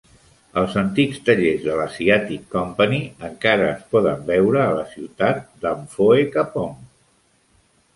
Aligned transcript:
Els 0.61 0.77
antics 0.81 1.19
tallers 1.27 1.61
de 1.65 1.75
la 1.81 1.85
Asiatic 1.91 2.49
Company 2.57 2.97
encara 3.29 3.69
es 3.77 3.87
poden 3.95 4.27
veure 4.33 4.67
a 4.67 4.75
la 4.83 4.91
ciutat 4.99 5.49
d'Amphoe 5.63 6.31
Kapong. 6.37 6.79